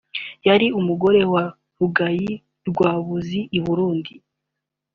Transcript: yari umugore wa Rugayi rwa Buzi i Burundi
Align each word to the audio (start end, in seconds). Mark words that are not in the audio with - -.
yari 0.47 0.67
umugore 0.79 1.21
wa 1.33 1.43
Rugayi 1.77 2.31
rwa 2.69 2.91
Buzi 3.05 3.39
i 3.57 3.59
Burundi 3.65 4.13